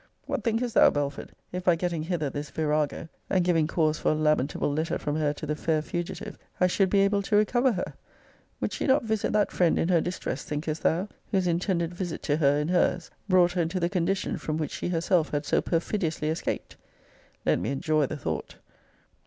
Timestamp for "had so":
15.29-15.61